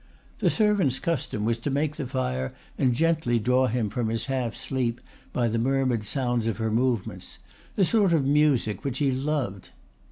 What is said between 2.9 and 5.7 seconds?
gently draw him from his half sleep by the